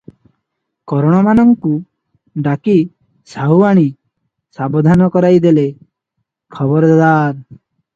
[0.91, 1.73] କରଣମାନଙ୍କୁ
[2.49, 2.77] ଡାକି
[3.35, 3.87] ସାହୁଆଣୀ
[4.61, 5.71] ସାବଧାନ କରାଇଦେଲେ,
[6.59, 7.51] "ଖବରଦାର!